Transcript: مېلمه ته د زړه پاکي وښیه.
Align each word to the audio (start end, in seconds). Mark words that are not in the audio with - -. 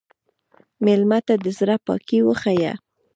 مېلمه 0.85 1.19
ته 1.27 1.33
د 1.43 1.45
زړه 1.57 1.75
پاکي 1.85 2.19
وښیه. 2.23 2.73